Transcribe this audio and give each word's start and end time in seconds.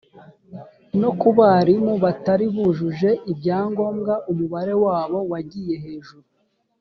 no 1.01 1.11
ku 1.19 1.29
barimu 1.37 1.93
batari 2.03 2.45
bujuje 2.55 3.09
ibyangombwa 3.31 4.13
umubare 4.31 4.73
wabo 4.85 5.19
wagiye 5.31 5.75
hejuru 5.85 6.27